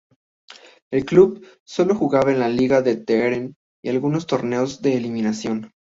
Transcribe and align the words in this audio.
El 0.91 1.05
club 1.05 1.45
sólo 1.63 1.93
jugaba 1.93 2.31
en 2.31 2.39
la 2.39 2.49
Liga 2.49 2.81
de 2.81 2.95
Teherán 2.95 3.53
y 3.83 3.89
algunos 3.89 4.25
torneos 4.25 4.81
de 4.81 4.97
eliminación. 4.97 5.69